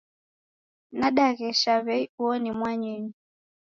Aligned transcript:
Nadaghesha 0.99 1.73
w'ei 1.85 2.05
uo 2.23 2.35
ni 2.43 2.51
mwanyinyu 2.59 3.13